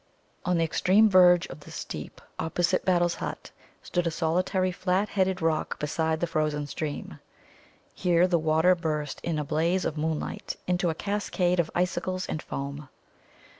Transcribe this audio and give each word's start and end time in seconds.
On 0.45 0.57
the 0.57 0.63
extreme 0.63 1.11
verge 1.11 1.45
of 1.49 1.59
the 1.59 1.69
steep, 1.69 2.21
opposite 2.39 2.83
Battle's 2.83 3.13
hut, 3.21 3.51
stood 3.83 4.07
a 4.07 4.09
solitary 4.09 4.71
flat 4.71 5.09
headed 5.09 5.43
rock 5.43 5.77
beside 5.77 6.19
the 6.21 6.25
frozen 6.25 6.65
stream. 6.65 7.19
Here 7.93 8.27
the 8.27 8.39
water 8.39 8.73
burst 8.73 9.21
in 9.21 9.37
a 9.37 9.43
blaze 9.43 9.85
of 9.85 9.99
moonlight 9.99 10.55
into 10.65 10.89
a 10.89 10.95
cascade 10.95 11.59
of 11.59 11.69
icicles 11.75 12.25
and 12.25 12.41
foam. 12.41 12.89